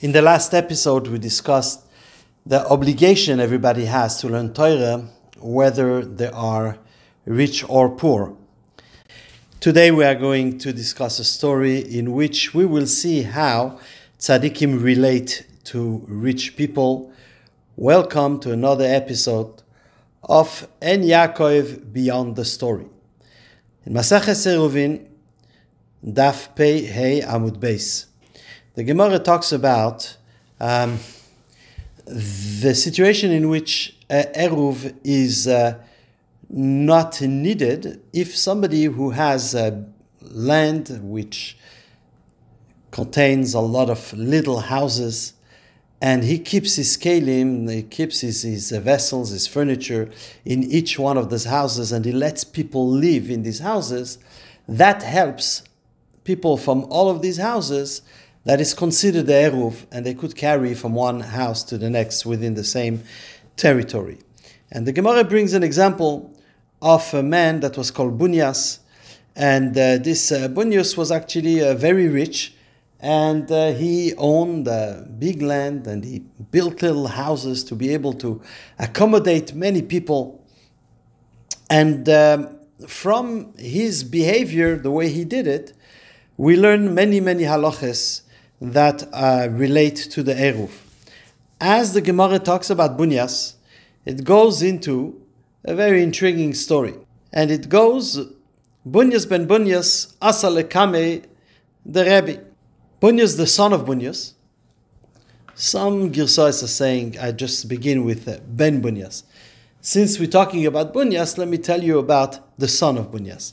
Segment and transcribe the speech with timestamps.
[0.00, 1.84] In the last episode, we discussed
[2.46, 5.08] the obligation everybody has to learn Torah,
[5.40, 6.78] whether they are
[7.24, 8.36] rich or poor.
[9.58, 13.80] Today, we are going to discuss a story in which we will see how
[14.20, 17.12] tzaddikim relate to rich people.
[17.74, 19.64] Welcome to another episode
[20.22, 22.86] of Ein Yaakov Beyond the Story.
[23.84, 25.08] In Maseches Eruvin,
[26.06, 28.07] Daf Pei Hey Amud Beis.
[28.78, 30.16] The Gemara talks about
[30.60, 31.00] um,
[32.06, 35.80] the situation in which uh, Eruv is uh,
[36.48, 39.82] not needed if somebody who has uh,
[40.20, 41.58] land which
[42.92, 45.32] contains a lot of little houses
[46.00, 50.08] and he keeps his kalim, he keeps his, his vessels, his furniture
[50.44, 54.18] in each one of those houses and he lets people live in these houses,
[54.68, 55.64] that helps
[56.22, 58.02] people from all of these houses
[58.48, 62.24] that is considered the Eruv, and they could carry from one house to the next
[62.24, 63.02] within the same
[63.58, 64.16] territory.
[64.72, 66.34] And the Gemara brings an example
[66.80, 68.78] of a man that was called Bunyas,
[69.36, 72.54] and uh, this uh, Bunyas was actually uh, very rich,
[73.00, 78.14] and uh, he owned a big land, and he built little houses to be able
[78.14, 78.40] to
[78.78, 80.42] accommodate many people.
[81.68, 85.74] And um, from his behavior, the way he did it,
[86.38, 88.22] we learn many, many halachas
[88.60, 90.70] that uh, relate to the Eruv.
[91.60, 93.54] As the Gemara talks about Bunyas,
[94.04, 95.20] it goes into
[95.64, 96.94] a very intriguing story.
[97.32, 98.26] And it goes,
[98.86, 101.24] Bunyas ben Bunyas, Asa lekame,
[101.84, 102.44] the Rebbe.
[103.00, 104.32] Bunyas, the son of Bunyas.
[105.54, 109.24] Some Girsais are saying, I just begin with uh, Ben Bunyas.
[109.80, 113.52] Since we're talking about Bunyas, let me tell you about the son of Bunyas.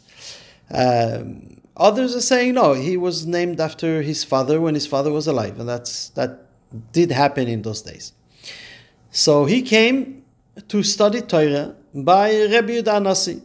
[0.72, 5.27] Um, Others are saying no, he was named after his father when his father was
[5.27, 6.45] alive, and that's that
[6.91, 8.13] did happen in those days.
[9.11, 10.23] So he came
[10.67, 13.41] to study Torah by Rabbi Yudanasi.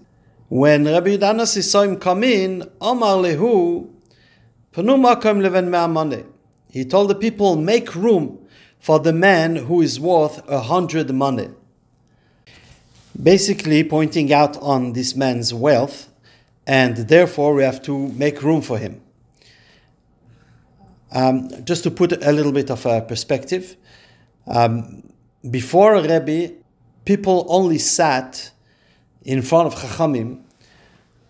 [0.49, 3.89] When Rabbi Yudanasi saw him come in, Omar lehu,
[4.75, 6.27] makom leven
[6.71, 8.47] He told the people, make room
[8.79, 11.51] for the man who is worth a hundred money.
[13.21, 16.10] Basically, pointing out on this man's wealth
[16.67, 19.01] and therefore we have to make room for him.
[21.13, 23.77] Um, just to put a little bit of a perspective,
[24.47, 25.13] um,
[25.51, 26.55] before Rebbe,
[27.05, 28.51] people only sat
[29.25, 30.43] in front of Chachamim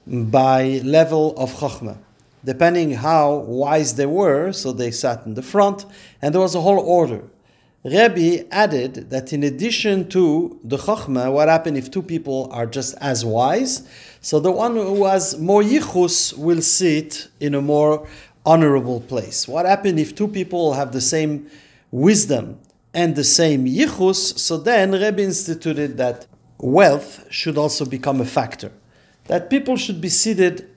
[0.06, 1.98] by level of Chachma.
[2.44, 5.84] Depending how wise they were, so they sat in the front,
[6.22, 7.22] and there was a whole order.
[7.82, 12.94] Rebbe added that in addition to the Chachma, what happened if two people are just
[13.00, 13.88] as wise?
[14.20, 18.06] So the one who has more yichus will sit in a more
[18.44, 19.48] honorable place.
[19.48, 21.50] What happened if two people have the same
[21.90, 22.58] wisdom
[22.92, 24.38] and the same yichus?
[24.38, 26.26] So then Rebbe instituted that
[26.58, 28.72] wealth should also become a factor.
[29.24, 30.68] That people should be seated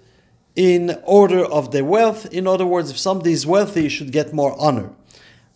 [0.56, 2.32] in order of their wealth.
[2.32, 4.92] In other words, if somebody is wealthy, he should get more honor.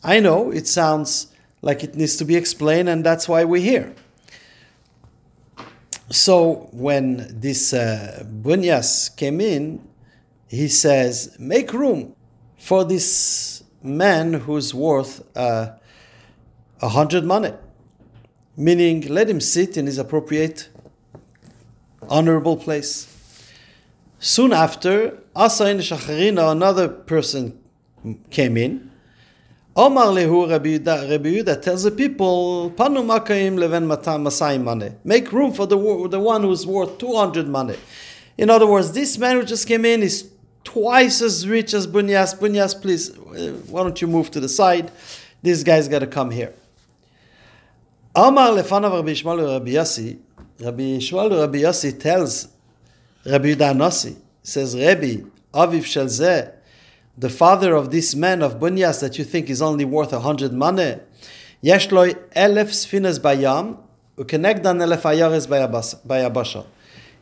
[0.04, 1.28] I know it sounds
[1.62, 3.94] like it needs to be explained, and that's why we're here.
[6.10, 9.86] So when this uh, Bunyas came in,
[10.48, 12.16] he says, make room
[12.58, 15.74] for this man who's worth uh,
[16.82, 17.54] a uh, hundred money.
[18.56, 20.70] Meaning, let him sit in his appropriate,
[22.10, 23.14] honorable place.
[24.20, 27.60] Soon after, Asa in Shacharina, another person
[28.32, 28.87] came in,
[29.80, 33.86] Omar lehu Rabbi Yehuda tells the people, Panu makaim leven
[34.24, 34.92] masai money.
[35.04, 35.78] Make room for the,
[36.10, 37.78] the one who's worth 200 money.
[38.40, 40.32] In other words, this man who just came in is
[40.64, 42.36] twice as rich as Bunyas.
[42.36, 44.92] Bunyas, please, uh, why don't you move to the side?
[45.44, 46.56] This guy's got to come here.
[48.16, 50.18] Omar lefanav Rabbi Yishmael Rabbi Yossi.
[50.60, 52.48] Rabbi Yishmael Rabbi Yossi tells
[53.24, 55.18] Rabbi Yehuda Nasi, says, Rabbi,
[55.54, 56.52] aviv shel zeh,
[57.18, 60.54] the father of this man of Bunyas that you think is only worth a hundred
[60.54, 60.98] money,
[61.64, 63.78] Yeshloi elef sfinas bayam,
[64.18, 66.66] ukenegdan elef ayares bayabasha.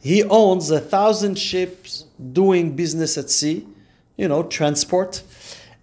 [0.02, 3.66] He owns a thousand ships doing business at sea,
[4.18, 5.24] you know, transport.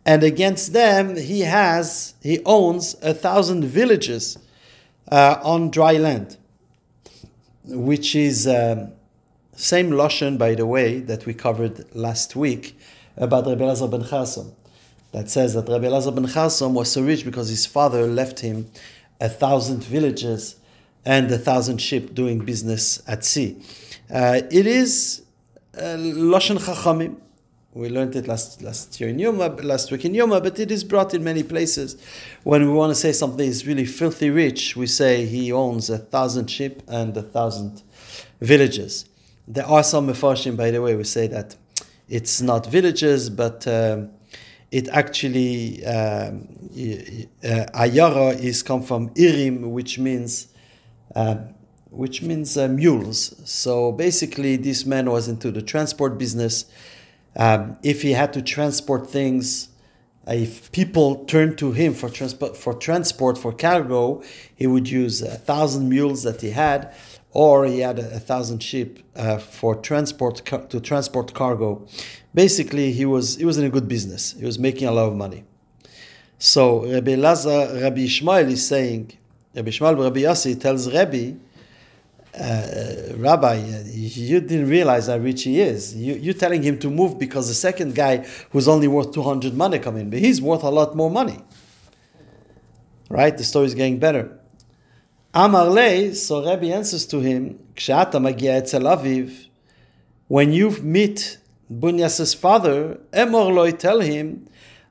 [0.04, 4.38] And against them, he has, he owns a thousand villages
[5.10, 6.36] uh, on dry land,
[7.64, 8.92] which is um,
[9.56, 12.76] same Lashon, by the way, that we covered last week
[13.16, 14.52] about Rabbi Elazar ben Charsom
[15.12, 18.70] that says that Rabbi Elazar ben Charsom was so rich because his father left him
[19.20, 20.56] a thousand villages
[21.04, 23.56] and a thousand ships doing business at sea.
[24.12, 25.22] Uh, it is
[25.76, 27.16] uh, Chachamim,
[27.74, 30.84] We learned it last last year in Yoma, last week in Yoma, but it is
[30.84, 31.96] brought in many places.
[32.42, 35.98] When we want to say something is really filthy rich, we say he owns a
[35.98, 37.82] thousand sheep and a thousand
[38.40, 39.06] villages.
[39.48, 41.56] There are some mefarshim, by the way, we say that
[42.12, 44.10] it's not villages, but um,
[44.70, 46.46] it actually um,
[47.42, 50.48] uh, ayara is come from irim, which means
[51.16, 51.36] uh,
[51.90, 53.34] which means uh, mules.
[53.50, 56.66] So basically, this man was into the transport business.
[57.34, 59.70] Um, if he had to transport things,
[60.26, 64.22] if people turned to him for transport for transport for cargo,
[64.54, 66.94] he would use a thousand mules that he had,
[67.32, 71.86] or he had a, a thousand sheep uh, for transport to transport cargo.
[72.34, 74.32] Basically, he was he was in a good business.
[74.38, 75.44] He was making a lot of money.
[76.38, 79.12] So Rabbi Lazar, Rabbi Ishmael is saying,
[79.54, 81.34] Rabbi Ishmael, Rabbi Yossi tells Rabbi
[82.38, 85.94] uh, Rabbi, you didn't realize how rich he is.
[85.94, 89.78] You, you're telling him to move because the second guy who's only worth 200 money
[89.78, 91.38] come in, but he's worth a lot more money.
[93.10, 93.36] Right?
[93.36, 94.38] The story is getting better.
[95.34, 97.58] Amar lei, so Rabbi answers to him,
[100.28, 101.38] when you meet
[101.70, 104.46] Bunyas's father, emor loi, tell him,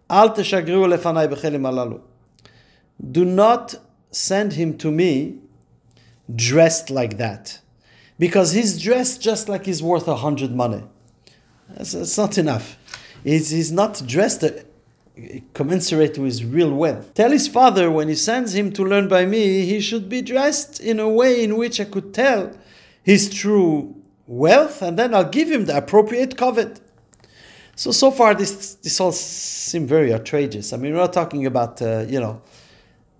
[0.10, 2.02] al alalu.
[3.12, 3.76] Do not
[4.10, 5.38] send him to me
[6.34, 7.60] dressed like that.
[8.18, 10.84] Because he's dressed just like he's worth a hundred money.
[11.70, 12.78] That's, not enough.
[13.24, 14.44] He's, he's not dressed
[15.54, 17.14] commensurate his real wealth.
[17.14, 20.80] Tell his father when he sends him to learn by me, he should be dressed
[20.80, 22.52] in a way in which I could tell
[23.04, 23.96] his true
[24.28, 26.80] wealth, and then I'll give him the appropriate koved.
[27.76, 30.74] So so far, this this all seems very outrageous.
[30.74, 32.42] I mean, we're not talking about uh, you know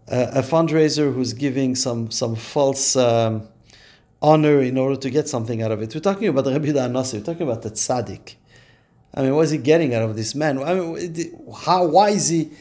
[0.08, 3.48] a fundraiser who's giving some some false um,
[4.22, 5.94] honor in order to get something out of it.
[5.96, 7.20] We're talking about Rabbi Anasi.
[7.20, 8.36] We're talking about the tzaddik.
[9.14, 10.62] I mean, what is he getting out of this man?
[10.64, 11.86] I mean, how?
[11.86, 12.52] Why is he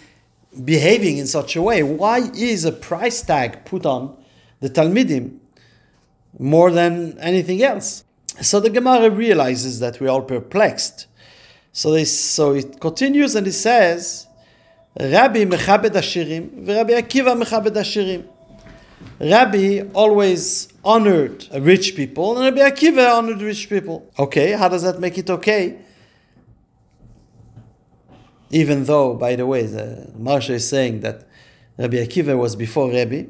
[0.64, 1.82] behaving in such a way?
[1.82, 4.16] Why is a price tag put on
[4.60, 5.38] the Talmidim
[6.38, 8.04] more than anything else?
[8.40, 11.06] So the Gemara realizes that we're all perplexed.
[11.72, 14.26] So they, so it continues and it says
[14.98, 18.26] Rabbi mechabed ashirim, Rabbi Akiva mechabed ashirim.
[19.20, 24.10] Rabbi always honored rich people, and Rabbi Akiva honored rich people.
[24.18, 25.78] Okay, how does that make it okay?
[28.50, 31.26] Even though, by the way, the Maharsha is saying that
[31.78, 33.24] Rabbi Akiva was before Rabbi,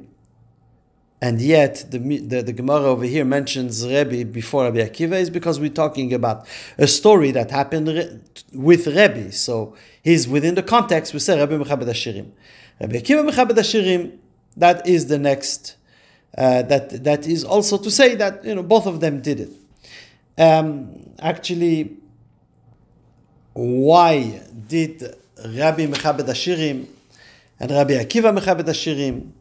[1.23, 5.61] and yet the, the, the Gemara over here mentions Rebbe before Rabbi Akiva is because
[5.61, 6.47] we're talking about
[6.79, 8.23] a story that happened
[8.55, 9.31] with Rebbe.
[9.33, 11.13] So he's within the context.
[11.13, 12.31] We say Rabbi Mechabed Ashirim.
[12.81, 14.17] Rabbi Akiva Mechabed Ashirim.
[14.57, 15.77] That is the next.
[16.39, 19.51] Uh, that that is also to say that you know both of them did it.
[20.39, 21.97] Um, actually,
[23.61, 25.03] why did
[25.45, 26.87] Rabbi Mechabed Ashirim
[27.59, 29.33] and Rabbi Akiva Mechabed Ashirim?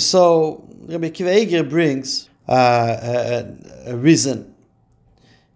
[0.00, 4.54] So Rabbi Kiva brings uh, a, a, reason.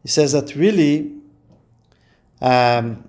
[0.02, 1.14] He says that really,
[2.42, 3.08] um,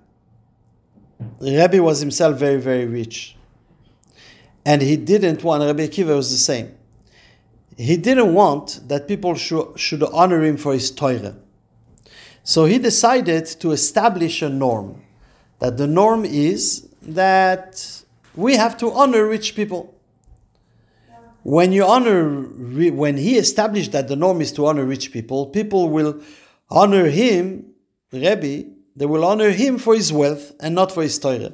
[1.42, 3.36] Rabbi was himself very, very rich.
[4.66, 6.74] And he didn't want, Rabbi Akiva was the same.
[7.76, 11.36] He didn't want that people should, should honor him for his Torah.
[12.48, 15.02] So he decided to establish a norm.
[15.60, 18.04] That the norm is that
[18.38, 19.94] we have to honor rich people
[21.44, 25.90] when you honor, when he established that the norm is to honor rich people, people
[25.90, 26.22] will
[26.70, 27.66] honor him,
[28.12, 31.54] Rebbe, they will honor him for his wealth and not for his Torah.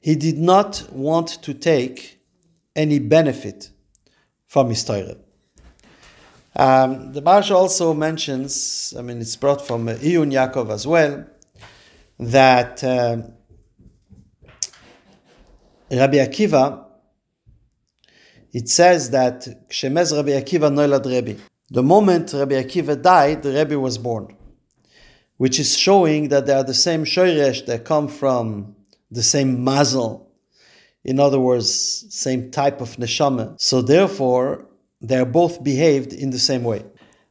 [0.00, 2.18] He did not want to take
[2.74, 3.70] any benefit
[4.46, 5.16] from his Torah.
[6.58, 11.26] Um, the Maharsha also mentions, I mean, it's brought from uh, Iyun Yaakov as well,
[12.18, 13.18] that uh,
[15.90, 16.86] Rabbi Akiva
[18.56, 21.38] it says that Shemez Rabbi Akiva Rebbe.
[21.68, 24.34] The moment Rabbi Akiva died, the Rebbe was born,
[25.36, 28.74] which is showing that they are the same shoyresh that come from
[29.10, 30.32] the same mazel.
[31.04, 33.60] In other words, same type of neshama.
[33.60, 34.65] So therefore,
[35.00, 36.84] they are both behaved in the same way.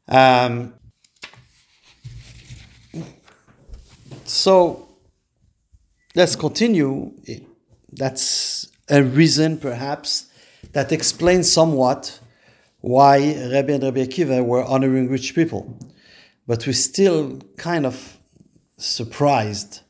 [0.07, 0.73] Um,
[4.23, 4.87] so
[6.15, 7.11] let's continue.
[7.91, 10.27] That's a reason, perhaps,
[10.73, 12.19] that explains somewhat
[12.81, 13.17] why
[13.51, 15.77] Rabbi and Rabbi Akiva were honoring rich people.
[16.47, 18.17] But we're still kind of
[18.77, 19.81] surprised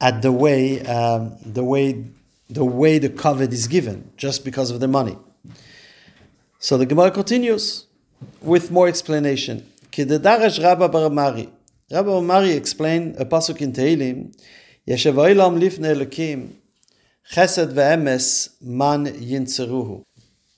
[0.00, 2.04] at the way um, the way
[2.48, 5.16] the way the koved is given, just because of the money.
[6.60, 7.86] So the Gemara continues
[8.42, 9.64] with more explanation.
[9.96, 11.48] Rabba bar Mari.
[11.88, 14.36] Rabbi Omari explained a pasuk in Tehillim,
[14.86, 16.50] Yeshev oilam lifne elokim,
[17.32, 20.02] chesed ve'emes man yinzeruhu.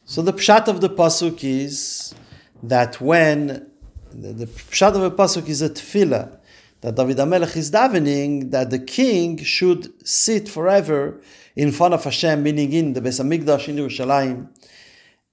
[0.06, 2.14] So the pshat of the pasuk is
[2.62, 3.70] that when
[4.10, 6.38] the, pshat of the pasuk is a tefillah
[6.80, 11.20] that David HaMelech is davening that the king should sit forever
[11.54, 14.48] in front of Hashem, meaning in the Beis Hamikdash in Yerushalayim,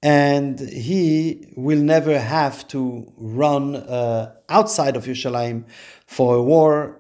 [0.04, 5.66] and he will never have to run uh, outside of Yerushalayim
[6.06, 7.00] for a war,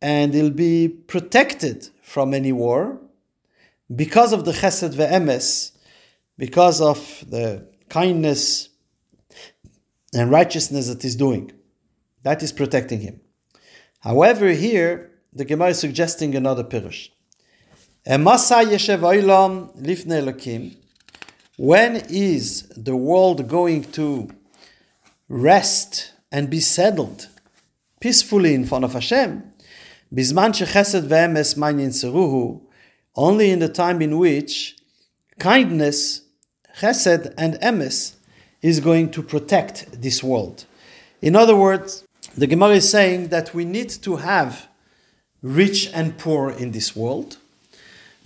[0.00, 3.00] and he'll be protected from any war
[3.94, 5.72] because of the Chesed ve'emes,
[6.38, 8.70] because of the kindness
[10.14, 11.52] and righteousness that he's doing.
[12.22, 13.20] That is protecting him.
[14.00, 17.10] However, here the Gemara is suggesting another pirush.
[21.58, 24.30] When is the world going to
[25.28, 27.28] rest and be settled
[28.00, 29.52] peacefully in front of Hashem?
[33.14, 34.76] Only in the time in which
[35.38, 36.22] kindness,
[36.78, 38.14] chesed, and emes
[38.62, 40.64] is going to protect this world.
[41.20, 44.68] In other words, the Gemara is saying that we need to have
[45.42, 47.36] rich and poor in this world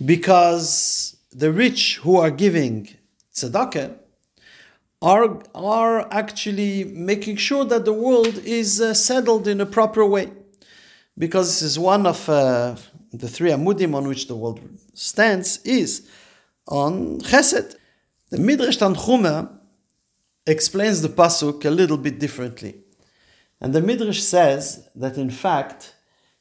[0.05, 2.87] because the rich who are giving
[3.37, 3.97] tzedakah
[5.01, 10.31] are, are actually making sure that the world is uh, settled in a proper way.
[11.17, 12.75] Because this is one of uh,
[13.11, 14.59] the three amudim on which the world
[14.93, 16.07] stands is
[16.67, 17.75] on chesed.
[18.29, 19.57] The Midrash Tanchuma
[20.45, 22.75] explains the pasuk a little bit differently.
[23.59, 25.95] And the Midrash says that in fact,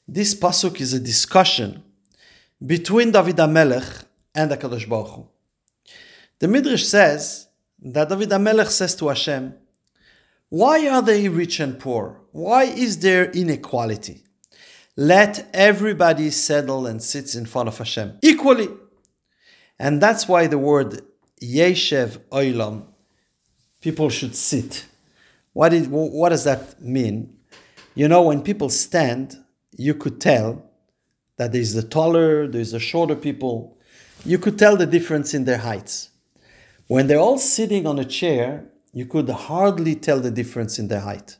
[0.07, 1.83] this pasuk is a discussion
[2.65, 5.29] between David HaMelech and HaKadosh Baruch Hu.
[6.39, 7.49] The Midrash says
[7.81, 9.55] that David HaMelech says to Hashem,
[10.51, 12.21] Why are they rich and poor?
[12.33, 14.23] Why is there inequality?
[14.97, 18.69] Let everybody settle and sits in front of Hashem equally.
[19.79, 21.03] And that's why the word
[21.43, 22.85] Yeshev Oilam,
[23.81, 24.87] people should sit.
[25.53, 27.37] What does that mean?
[27.95, 29.39] You know, when people stand,
[29.77, 30.71] you could tell
[31.37, 33.79] that there's the taller, there's the shorter people.
[34.25, 36.11] You could tell the difference in their heights.
[36.89, 41.01] When they're all sitting on a chair, you could hardly tell the difference in their
[41.01, 41.37] height.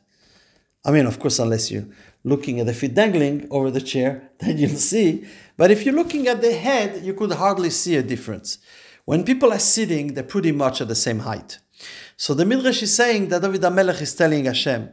[0.83, 1.87] I mean, of course, unless you're
[2.23, 5.25] looking at the feet dangling over the chair, then you'll see.
[5.55, 8.59] But if you're looking at the head, you could hardly see a difference.
[9.05, 11.59] When people are sitting, they're pretty much at the same height.
[12.17, 14.89] So the Midrash is saying that David HaMelech is telling Hashem,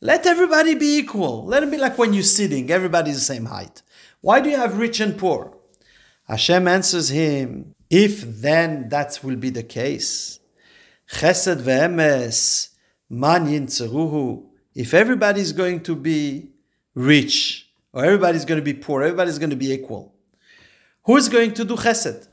[0.00, 1.44] let everybody be equal.
[1.44, 3.82] Let it be like when you're sitting, everybody's the same height.
[4.20, 5.56] Why do you have rich and poor?
[6.26, 10.40] Hashem answers him, if then that will be the case,
[11.12, 12.70] chesed ve'emes,
[13.10, 16.48] man yintzeruhu, if everybody's going to be
[16.94, 20.14] rich, or everybody's going to be poor, everybody's going to be equal,
[21.04, 22.28] who is going to do chesed?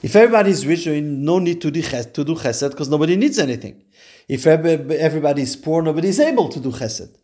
[0.00, 2.88] If everybody is rich, there is no need to do chesed, to do chesed because
[2.88, 3.82] nobody needs anything.
[4.28, 7.16] If everybody is poor, nobody is able to do chesed.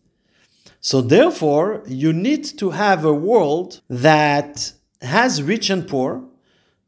[0.81, 6.25] So therefore, you need to have a world that has rich and poor,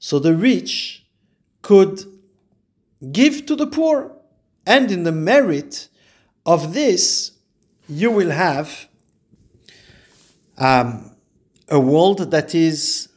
[0.04, 1.02] so the rich
[1.62, 2.04] could
[3.10, 4.12] give to the poor.
[4.66, 5.88] And in the merit
[6.44, 7.32] of this,
[7.88, 8.86] you will have
[10.58, 11.16] um,
[11.70, 13.08] a world that is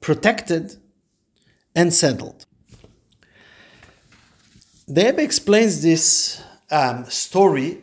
[0.00, 0.76] protected
[1.74, 2.46] and settled.
[4.86, 7.78] The explains this um, story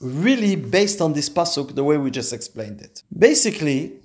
[0.00, 3.04] really based on this pasuk, the way we just explained it.
[3.16, 4.00] Basically,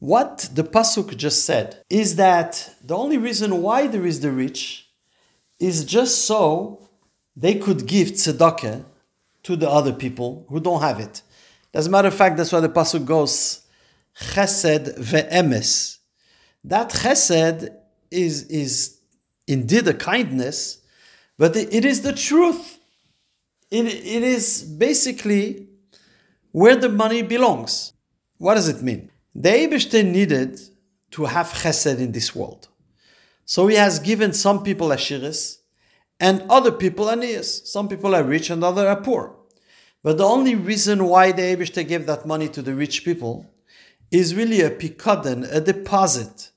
[0.00, 4.88] what the pasuk just said is that the only reason why there is the rich
[5.58, 6.88] is just so
[7.36, 8.82] they could give tzedakah
[9.42, 11.20] to the other people who don't have it.
[11.74, 13.60] As a matter of fact, that's why the pasuk goes,
[14.18, 15.98] chesed ve'emes.
[16.64, 17.68] That chesed
[18.10, 19.00] is, is
[19.46, 20.78] indeed a kindness,
[21.36, 22.78] but it is the truth.
[23.70, 25.68] It, it is basically
[26.52, 27.92] where the money belongs.
[28.38, 29.09] What does it mean?
[29.34, 30.60] The Eibishter needed
[31.12, 32.68] to have chesed in this world.
[33.44, 35.58] So he has given some people ashiris
[36.18, 37.66] and other people aniyas.
[37.66, 39.36] Some people are rich and others are poor.
[40.02, 43.46] But the only reason why the Eibishter gave that money to the rich people
[44.10, 46.50] is really a pikadon, a deposit.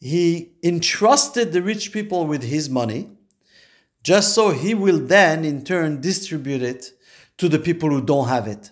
[0.00, 3.10] He entrusted the rich people with his money,
[4.02, 6.92] just so he will then in turn distribute it
[7.36, 8.70] to the people who don't have it.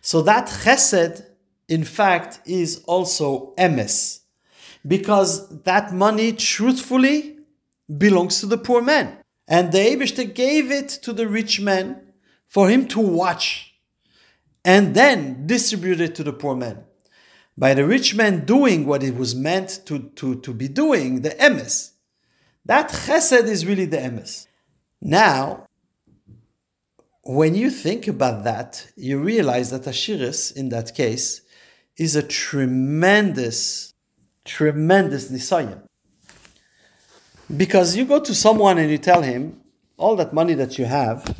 [0.00, 1.24] So that chesed,
[1.68, 4.20] in fact, is also emes,
[4.86, 7.38] because that money truthfully
[7.98, 9.18] belongs to the poor man.
[9.48, 12.12] And the Eibishter gave it to the rich man
[12.48, 13.74] for him to watch
[14.64, 16.84] and then distribute it to the poor man.
[17.56, 21.30] By the rich man doing what it was meant to, to, to be doing, the
[21.30, 21.90] emes.
[22.64, 24.46] That chesed is really the emes.
[25.00, 25.66] Now,
[27.24, 31.42] when you think about that, you realize that Ashiris, in that case,
[31.96, 33.92] is a tremendous,
[34.44, 35.82] tremendous nisayan.
[37.54, 39.60] Because you go to someone and you tell him,
[39.98, 41.36] all that money that you have,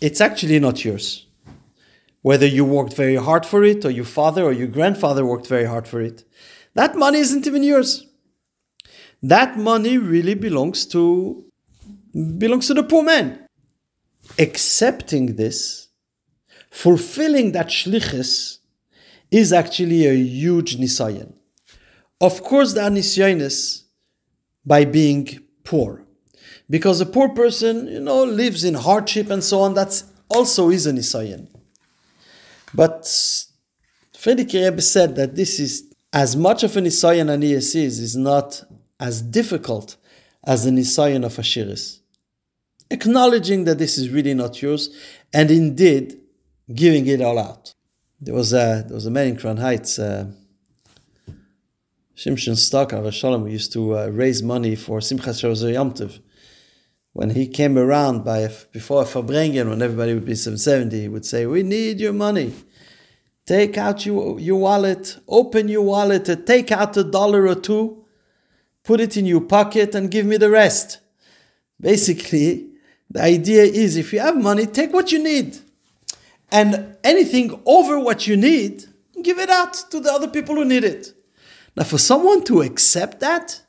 [0.00, 1.26] it's actually not yours.
[2.22, 5.66] Whether you worked very hard for it, or your father or your grandfather worked very
[5.66, 6.24] hard for it,
[6.74, 8.06] that money isn't even yours.
[9.22, 11.44] That money really belongs to
[12.38, 13.46] belongs to the poor man.
[14.38, 15.88] Accepting this,
[16.70, 18.58] fulfilling that shlichus,
[19.38, 21.32] is actually a huge nisayan.
[22.20, 23.82] Of course, the nisyanis
[24.64, 26.04] by being poor.
[26.70, 30.86] Because a poor person, you know, lives in hardship and so on, that's also is
[30.86, 31.48] a nisayan.
[32.72, 33.04] But
[34.24, 38.64] Rebbe said that this is as much of a nisayan aniyas is, is not
[38.98, 39.96] as difficult
[40.46, 41.98] as the nisayan of Ashiris.
[42.90, 44.90] Acknowledging that this is really not yours,
[45.32, 46.20] and indeed
[46.72, 47.73] giving it all out.
[48.24, 50.28] There was a there was a man in Crown Heights, uh,
[52.16, 55.92] Shimshon Stocker, Shalom, who used to uh, raise money for Simchas Yom
[57.12, 61.26] When he came around by before a Farbrengen, when everybody would be 770, he would
[61.26, 62.54] say, "We need your money.
[63.44, 68.06] Take out your, your wallet, open your wallet, take out a dollar or two,
[68.84, 70.98] put it in your pocket, and give me the rest."
[71.78, 72.70] Basically,
[73.10, 75.58] the idea is if you have money, take what you need.
[76.50, 78.84] And anything over what you need,
[79.22, 81.12] give it out to the other people who need it.
[81.76, 83.60] Now, for someone to accept that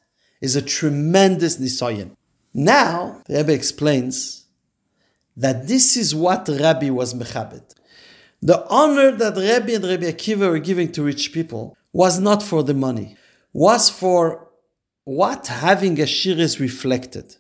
[0.42, 2.12] is a tremendous nisayan.
[2.54, 4.46] Now, the Rebbe explains
[5.36, 7.74] that this is what Rabbi was mechabit.
[8.42, 12.64] The honor that Rabbi and Rabbi Akiva were giving to rich people was not for
[12.64, 13.18] the money,
[13.54, 14.48] was for
[15.04, 17.38] what having a shir is reflected.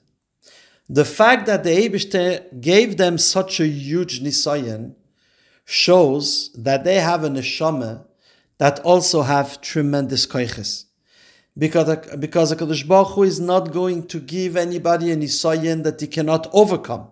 [0.90, 4.96] The fact that the Eibishter gave them such a huge nisayan
[5.66, 8.06] shows that they have a neshama
[8.58, 10.86] that also have tremendous koiches.
[11.58, 16.08] Because, because HaKadosh Baruch Hu is not going to give anybody a nisayan that he
[16.08, 17.08] cannot overcome.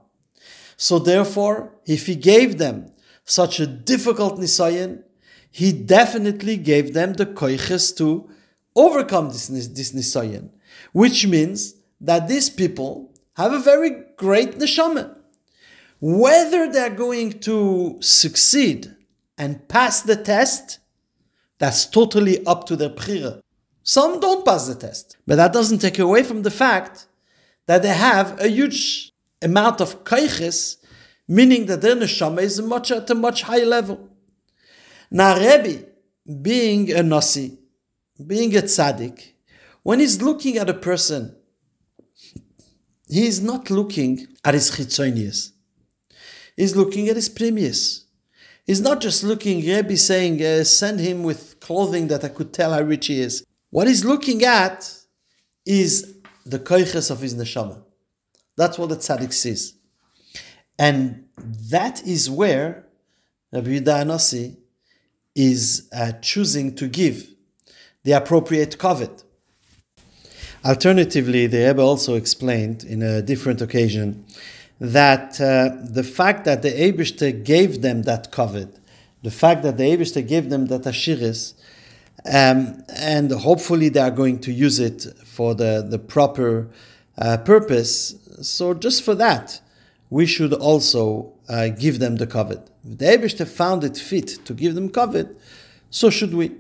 [0.78, 2.92] So therefore, if he gave them
[3.26, 5.04] such a difficult nisayan,
[5.50, 8.30] he definitely gave them the koiches to
[8.76, 10.50] overcome this, this nisayan.
[10.92, 15.16] Which means that these people have a very great neshama.
[16.06, 18.94] Whether they're going to succeed
[19.38, 20.80] and pass the test,
[21.60, 23.40] that's totally up to their bchira.
[23.84, 27.08] Some don't pass the test, but that doesn't take away from the fact
[27.68, 30.76] that they have a huge amount of kaiches,
[31.26, 34.10] meaning that their neshama is much, at a much higher level.
[35.10, 35.86] Now, Rebbe,
[36.42, 37.60] being a nasi,
[38.28, 39.36] being a tzaddik,
[39.84, 41.38] when he's looking at a person,
[43.08, 45.53] he is not looking at his chitzonius.
[46.56, 48.04] He's looking at his pnimius.
[48.66, 52.72] He's not just looking, Rebbe saying, uh, send him with clothing that I could tell
[52.72, 53.46] how rich he is.
[53.72, 54.90] What he's looking at
[55.66, 57.82] is the koiches of his neshama.
[58.56, 59.74] That's what the tzaddik sees.
[60.78, 61.26] And
[61.72, 62.86] that is where
[63.52, 64.58] Rabbi Anasi
[65.36, 67.28] is uh, choosing to give
[68.04, 69.24] the appropriate koved.
[70.64, 74.26] Alternatively, the Rebbe also explained in a different occasion
[74.84, 78.82] that uh, the fact that the Abishter gave them that koved,
[79.24, 81.54] the fact that the Abishter gave them that Ashiris,
[82.26, 86.68] um, and hopefully they are going to use it for the, the proper
[87.18, 88.16] uh, purpose.
[88.42, 89.62] So, just for that,
[90.10, 92.68] we should also uh, give them the koved.
[92.86, 95.34] If the Abishter found it fit to give them koved,
[95.92, 96.52] so should we.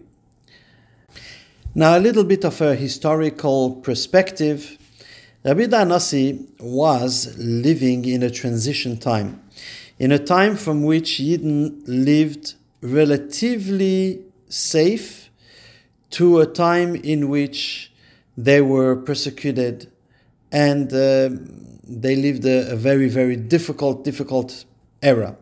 [1.75, 4.77] Now, a little bit of a historical perspective.
[5.45, 9.43] Rabbi Danasi was living in a transition time,
[9.99, 15.29] in a time from which Yidden lived relatively safe
[16.11, 17.91] to a time in which
[18.37, 19.91] they were persecuted
[20.49, 21.29] and uh,
[21.83, 24.63] they lived a, a very, very difficult, difficult
[25.01, 25.35] era.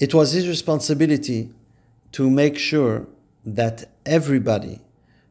[0.00, 1.50] It was his responsibility
[2.12, 3.06] to make sure
[3.44, 4.80] that everybody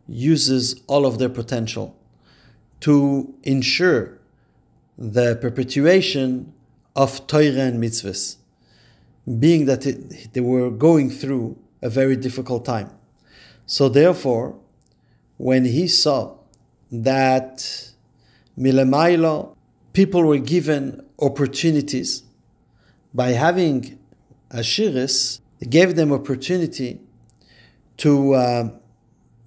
[0.08, 1.96] uses all of their potential
[2.82, 4.20] to ensure
[4.98, 6.54] the perpetuation
[6.96, 8.36] of Torah and mitzvahs,
[9.40, 12.92] being that it, they were going through a very difficult time.
[13.66, 14.60] So, therefore,
[15.38, 16.36] when he saw
[16.92, 17.92] that
[18.58, 19.56] Milemailo,
[19.94, 22.24] people were given opportunities
[23.14, 23.98] by having
[24.52, 25.40] Ashiris,
[25.70, 27.00] gave them opportunity
[27.98, 28.70] to uh,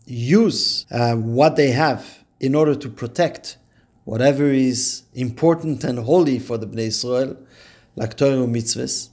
[0.06, 3.56] use uh, what they have in order to protect
[4.04, 7.36] whatever is important and holy for the Bnei Israel,
[7.96, 9.08] like Torah mitzvahs.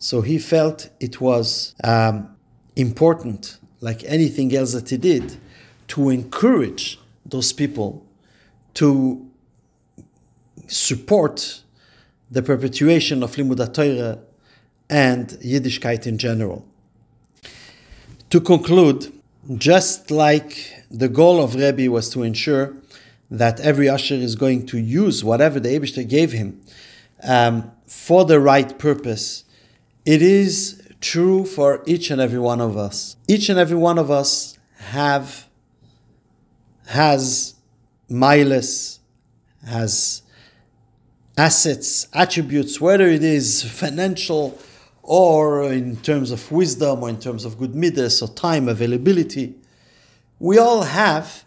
[0.00, 2.34] So he felt it was um,
[2.74, 5.36] important, like anything else that he did,
[5.88, 8.04] to encourage those people
[8.74, 9.30] to
[10.66, 11.62] support
[12.28, 14.18] the perpetuation of Limud Torah
[14.90, 16.66] and Yiddishkeit in general.
[18.30, 19.12] To conclude,
[19.56, 22.76] just like the goal of Rebbe was to ensure
[23.30, 26.62] that every usher is going to use whatever the Abishter gave him
[27.22, 29.44] um, for the right purpose,
[30.04, 33.16] it is true for each and every one of us.
[33.28, 35.48] Each and every one of us have
[36.86, 37.54] has
[38.08, 39.00] miles,
[39.66, 40.22] has
[41.38, 44.58] assets, attributes, whether it is financial
[45.02, 49.54] or in terms of wisdom or in terms of good midas or time availability.
[50.38, 51.44] We all have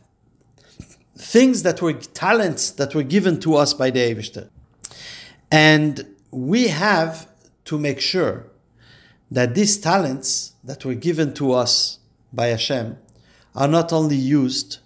[1.18, 4.50] things that were talents that were given to us by the Eivishter.
[5.50, 7.30] And we have
[7.66, 8.48] to make sure
[9.32, 12.00] that these talents that were given to us
[12.34, 12.98] by Hashem
[13.56, 14.80] are not only used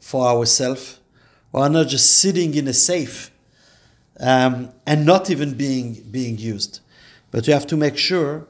[0.00, 1.00] for ourselves
[1.52, 3.30] or are not just sitting in a safe
[4.20, 6.80] um, and not even being, being used.
[7.30, 8.46] But we have to make sure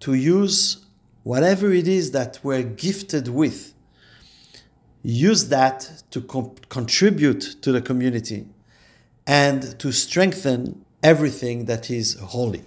[0.00, 0.84] to use
[1.22, 3.74] whatever it is that we're gifted with,
[5.02, 8.46] use that to co- contribute to the community
[9.26, 12.64] and to strengthen everything that is holy.